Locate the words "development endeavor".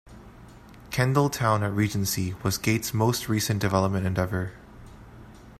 3.59-4.53